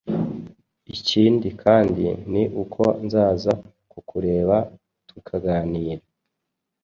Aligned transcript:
ikindi 0.95 1.47
kandi 1.63 2.05
ni 2.31 2.43
uko 2.63 2.83
nzaza 3.05 3.53
kukureba 3.91 4.57
tukaganira 5.09 6.03